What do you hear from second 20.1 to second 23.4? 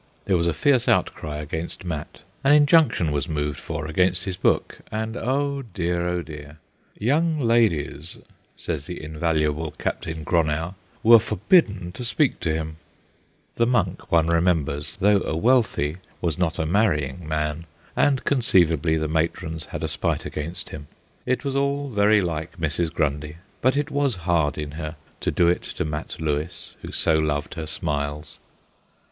against him. It was all very like Mrs. Grundy,